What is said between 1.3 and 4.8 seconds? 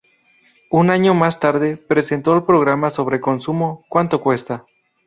tarde presentó el programa sobre consumo "¿Cuánto cuesta?".